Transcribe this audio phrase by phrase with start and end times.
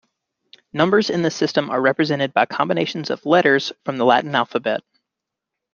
[0.73, 4.81] Numbers in this system are represented by combinations of letters from the Latin alphabet.